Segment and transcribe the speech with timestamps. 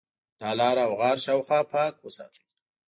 [0.39, 2.43] د ا لاره او غار شاوخوا پاک وساتئ.